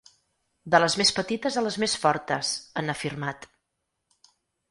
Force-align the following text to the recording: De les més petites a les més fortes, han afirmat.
De 0.75 0.79
les 0.83 0.95
més 1.01 1.11
petites 1.17 1.57
a 1.59 1.63
les 1.65 1.77
més 1.83 1.93
fortes, 2.05 2.53
han 2.83 2.89
afirmat. 2.95 3.49